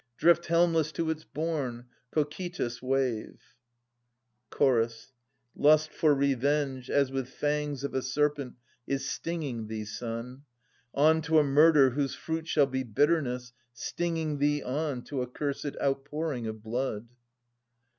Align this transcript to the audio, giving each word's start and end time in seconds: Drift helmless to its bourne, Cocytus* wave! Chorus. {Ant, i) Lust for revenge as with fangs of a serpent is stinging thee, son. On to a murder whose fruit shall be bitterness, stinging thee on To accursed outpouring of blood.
Drift 0.17 0.47
helmless 0.47 0.91
to 0.93 1.11
its 1.11 1.25
bourne, 1.25 1.85
Cocytus* 2.11 2.81
wave! 2.81 3.39
Chorus. 4.49 5.13
{Ant, 5.55 5.63
i) 5.63 5.69
Lust 5.69 5.91
for 5.93 6.15
revenge 6.15 6.89
as 6.89 7.11
with 7.11 7.29
fangs 7.29 7.83
of 7.83 7.93
a 7.93 8.01
serpent 8.01 8.55
is 8.87 9.07
stinging 9.07 9.67
thee, 9.67 9.85
son. 9.85 10.41
On 10.95 11.21
to 11.21 11.37
a 11.37 11.43
murder 11.43 11.91
whose 11.91 12.15
fruit 12.15 12.47
shall 12.47 12.65
be 12.65 12.81
bitterness, 12.81 13.53
stinging 13.73 14.39
thee 14.39 14.63
on 14.63 15.03
To 15.03 15.21
accursed 15.21 15.75
outpouring 15.79 16.47
of 16.47 16.63
blood. 16.63 17.07